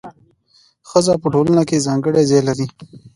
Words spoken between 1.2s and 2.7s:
په ټولنه کي ځانګړی ځای لري.